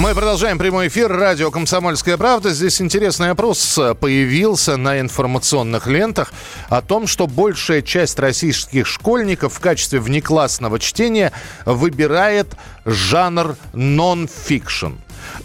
[0.00, 1.12] Мы продолжаем прямой эфир.
[1.12, 2.54] Радио «Комсомольская правда».
[2.54, 6.32] Здесь интересный опрос появился на информационных лентах
[6.70, 11.32] о том, что большая часть российских школьников в качестве внеклассного чтения
[11.66, 14.94] выбирает жанр нон-фикшн.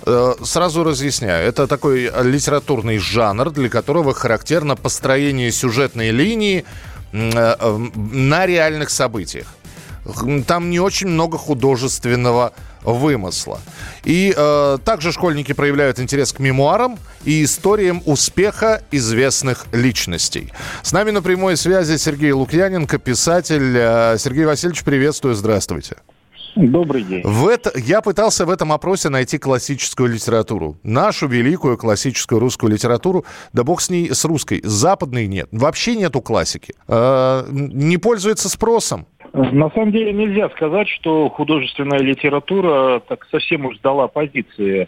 [0.05, 1.45] Э, Сразу разъясняю.
[1.45, 6.63] Это такой литературный жанр, для которого характерно построение сюжетной линии
[7.11, 9.47] э, на реальных событиях.
[10.47, 12.53] Там не очень много художественного
[12.85, 13.59] вымысла.
[14.03, 20.53] И э, также школьники проявляют интерес к мемуарам и историям успеха известных личностей.
[20.83, 23.75] С нами на прямой связи Сергей Лукьяненко, писатель.
[23.75, 25.97] Э, Сергей Васильевич, приветствую, здравствуйте.
[26.55, 27.21] Добрый день.
[27.25, 30.77] В это, я пытался в этом опросе найти классическую литературу.
[30.83, 33.25] Нашу великую классическую русскую литературу.
[33.51, 34.61] Да бог с ней, с русской.
[34.63, 35.49] Западной нет.
[35.51, 36.73] Вообще нету классики.
[36.87, 39.05] Э, не пользуется спросом.
[39.35, 44.87] На самом деле нельзя сказать, что художественная литература так совсем уж сдала позиции.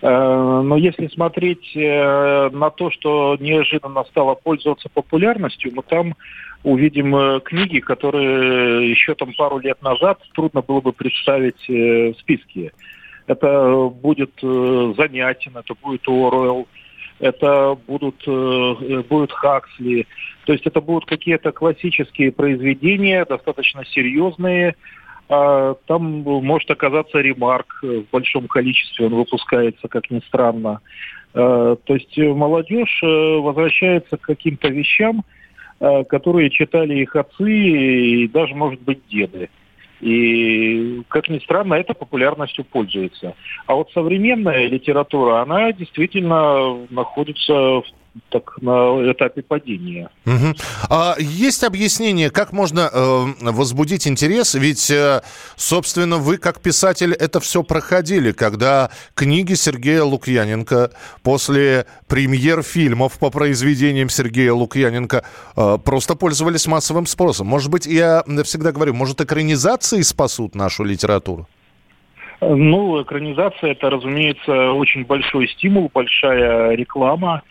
[0.00, 6.14] Э, Но если смотреть э, на то, что неожиданно стало пользоваться популярностью, мы там
[6.62, 12.70] увидим э, книги, которые еще там пару лет назад трудно было бы представить в списке.
[13.26, 16.68] Это будет Занятин, это будет Оруэлл,
[17.20, 20.06] это будут, э, будет Хаксли.
[20.46, 24.74] То есть это будут какие-то классические произведения, достаточно серьезные.
[25.28, 30.80] А Там может оказаться ремарк в большом количестве, он выпускается, как ни странно.
[31.34, 35.22] Э, То есть молодежь э, возвращается к каким-то вещам,
[35.78, 39.50] э, которые читали их отцы и даже, может быть, деды.
[40.00, 43.34] И, как ни странно, это популярностью пользуется.
[43.66, 47.84] А вот современная литература, она действительно находится в-
[48.28, 50.10] так, на этапе падения.
[50.24, 50.56] Мгм.
[50.88, 54.54] А есть объяснение, как можно э, возбудить интерес?
[54.54, 55.22] Ведь, э,
[55.56, 60.90] собственно, вы как писатель это все проходили, когда книги Сергея Лукьяненко
[61.22, 65.24] после премьер фильмов по произведениям Сергея Лукьяненко
[65.56, 67.46] э, просто пользовались массовым спросом.
[67.46, 71.46] Может быть, я всегда говорю, может, экранизации спасут нашу литературу?
[72.40, 77.42] Ну, экранизация это, разумеется, очень большой стимул, большая реклама.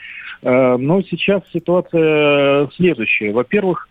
[0.42, 3.32] Э, Но сейчас ситуация следующая.
[3.32, 3.88] Во-первых,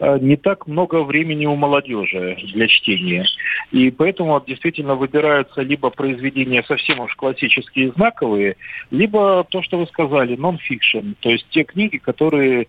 [0.00, 3.24] э, не так много времени у молодежи для чтения.
[3.72, 8.56] И поэтому действительно выбираются либо произведения совсем уж классические и знаковые,
[8.90, 11.14] либо то, что вы сказали, нон-фикшн.
[11.20, 12.66] То есть те книги, которые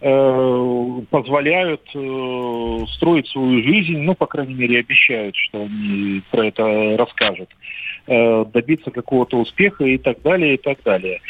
[0.00, 6.96] э, позволяют э, строить свою жизнь, ну, по крайней мере, обещают, что они про это
[6.96, 7.50] расскажут,
[8.06, 11.20] э, добиться какого-то успеха и так далее, и так далее.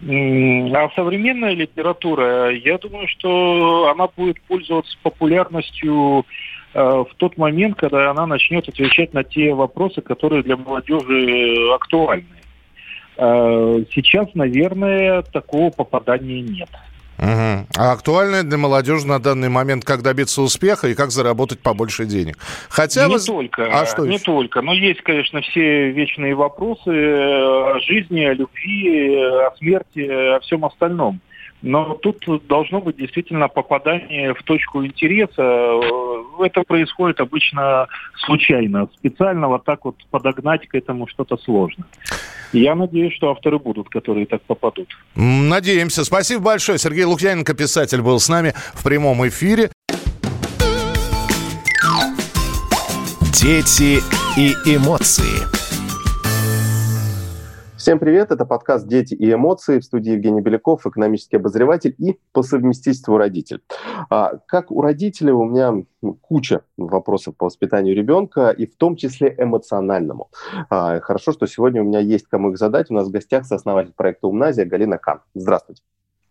[0.00, 6.26] А современная литература, я думаю, что она будет пользоваться популярностью
[6.74, 12.26] э, в тот момент, когда она начнет отвечать на те вопросы, которые для молодежи актуальны.
[13.16, 16.68] Э, Сейчас, наверное, такого попадания нет.
[17.18, 17.66] Мгм.
[17.76, 22.38] А актуальное для молодежи на данный момент, как добиться успеха и как заработать побольше денег.
[22.68, 24.24] Хотя не вы- только, А что не еще?
[24.24, 24.62] только.
[24.62, 30.36] Но есть, конечно, все вечные вопросы э, о жизни, о любви, э, о смерти, э,
[30.36, 31.20] о всем остальном.
[31.62, 35.80] Но тут должно быть действительно попадание в точку интереса.
[36.40, 37.88] Это происходит обычно
[38.26, 38.88] случайно.
[38.98, 41.86] Специально вот так вот подогнать к этому что-то сложно.
[42.52, 44.88] Я надеюсь, что авторы будут, которые так попадут.
[45.16, 46.04] Надеемся.
[46.04, 46.78] Спасибо большое.
[46.78, 49.70] Сергей Лукьяненко, писатель, был с нами в прямом эфире.
[53.32, 54.00] Дети
[54.38, 55.53] и эмоции.
[57.84, 62.42] Всем привет, это подкаст «Дети и эмоции» в студии Евгений Беляков, экономический обозреватель и по
[62.42, 63.60] совместительству родитель.
[64.08, 68.96] А, Как у родителя у меня ну, куча вопросов по воспитанию ребенка, и в том
[68.96, 70.30] числе эмоциональному.
[70.70, 72.90] А, Хорошо, что сегодня у меня есть кому их задать.
[72.90, 75.20] У нас в гостях сооснователь проекта «Умназия» Галина Кан.
[75.34, 75.82] Здравствуйте.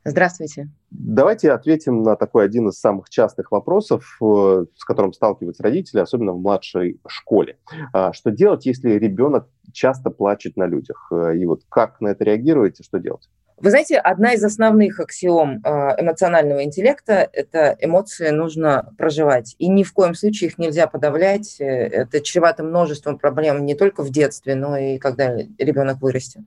[0.06, 0.70] Здравствуйте.
[0.92, 6.34] Давайте ответим на такой один из самых частых вопросов, э, с которым сталкиваются родители, особенно
[6.34, 7.58] в младшей школе.
[7.94, 11.08] А, Что делать, если ребенок часто плачет на людях?
[11.12, 13.30] Э, И вот как на это реагируете, что делать?
[13.58, 15.70] Вы знаете, одна из основных аксиом э,
[16.02, 19.56] эмоционального интеллекта– это эмоции нужно проживать.
[19.58, 21.62] И ни в коем случае их нельзя подавлять.
[21.62, 26.42] Э, это чревато множеством проблем не только в детстве, но и когда ребенок вырастет.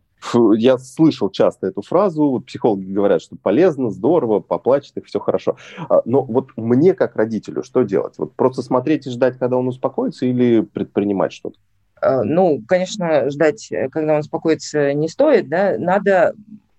[0.54, 5.56] Я слышал часто эту фразу, психологи говорят, что полезно, здорово, поплачет и все хорошо.
[5.88, 8.14] А, но вот мне как родителю что делать?
[8.18, 11.58] Вот просто смотреть и ждать, когда он успокоится, или предпринимать что-то?
[12.00, 16.34] А, ну, конечно, ждать, э, когда он успокоится, не стоит, да, надо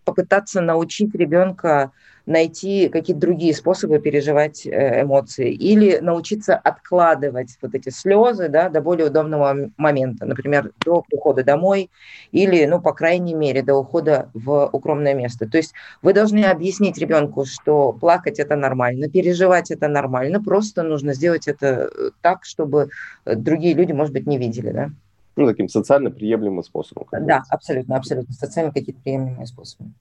[0.08, 1.92] попытаться научить ребенка
[2.26, 8.80] найти какие-то другие способы переживать э, эмоции или научиться откладывать вот эти слезы да, до
[8.80, 11.90] более удобного момента, например, до прихода домой
[12.32, 15.50] или, ну, по крайней мере, до ухода в укромное место.
[15.50, 21.14] То есть вы должны объяснить ребенку, что плакать это нормально, переживать это нормально, просто нужно
[21.14, 22.90] сделать это э, так, чтобы
[23.26, 24.90] другие люди, может быть, не видели, да
[25.38, 27.08] ну, таким социально приемлемым способом.
[27.12, 28.34] Да, абсолютно, абсолютно.
[28.34, 29.92] Социально какие-то приемлемые способы.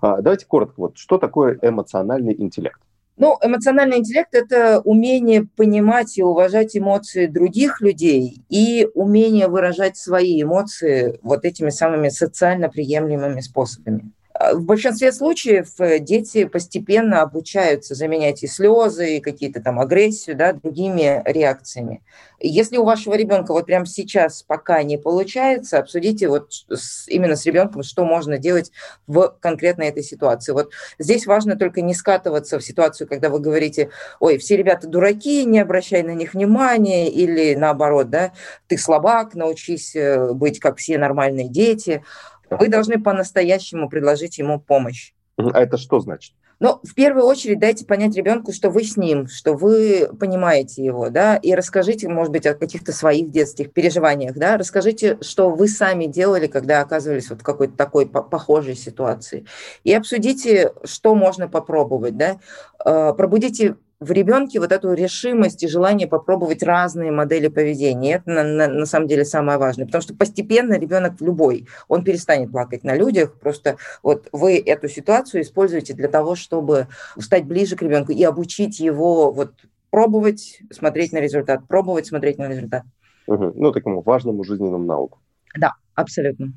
[0.00, 0.74] А, давайте коротко.
[0.76, 2.78] Вот что такое эмоциональный интеллект?
[3.16, 10.40] Ну, эмоциональный интеллект– это умение понимать и уважать эмоции других людей и умение выражать свои
[10.40, 14.12] эмоции вот этими самыми социально приемлемыми способами.
[14.38, 20.36] А, в большинстве случаев э, дети постепенно обучаются заменять и слезы, и какие-то там агрессию,
[20.36, 22.02] да, другими реакциями.
[22.38, 27.44] Если у вашего ребенка вот прямо сейчас пока не получается, обсудите вот с, именно с
[27.46, 28.70] ребенком, что можно делать
[29.08, 30.52] в конкретно этой ситуации.
[30.52, 30.70] Вот
[31.00, 33.90] здесь важно только не скатываться в ситуацию, когда вы говорите,
[34.20, 38.30] ой, все ребята дураки, не обращай на них внимания, или наоборот, да,
[38.68, 42.04] ты слабак, научись э, быть как все нормальные дети.
[42.50, 45.12] Вы должны по-настоящему предложить ему помощь.
[45.36, 46.34] А это что значит?
[46.60, 51.08] Ну, в первую очередь дайте понять ребенку, что вы с ним, что вы понимаете его,
[51.08, 56.06] да, и расскажите, может быть, о каких-то своих детских переживаниях, да, расскажите, что вы сами
[56.06, 59.46] делали, когда оказывались вот в какой-то такой похожей ситуации,
[59.84, 62.40] и обсудите, что можно попробовать, да,
[62.84, 68.16] э, пробудите в ребенке вот эту решимость и желание попробовать разные модели поведения.
[68.16, 72.52] Это на, на, на самом деле самое важное, потому что постепенно ребенок любой, он перестанет
[72.52, 73.34] плакать на людях.
[73.34, 76.86] Просто вот вы эту ситуацию используете для того, чтобы
[77.18, 79.52] стать ближе к ребенку и обучить его вот
[79.90, 82.84] пробовать, смотреть на результат, пробовать, смотреть на результат.
[83.26, 83.52] Угу.
[83.56, 85.18] Ну, такому важному жизненному науку.
[85.56, 86.52] Да, абсолютно.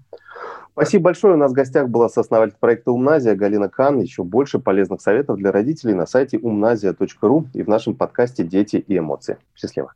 [0.74, 1.34] Спасибо большое.
[1.34, 4.00] У нас в гостях была сооснователь проекта «Умназия» Галина Кан.
[4.00, 8.98] Еще больше полезных советов для родителей на сайте умназия.ру и в нашем подкасте «Дети и
[8.98, 9.38] эмоции».
[9.56, 9.94] Счастливо.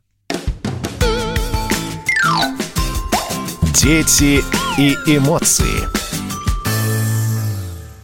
[3.74, 4.40] Дети
[4.78, 6.05] и эмоции.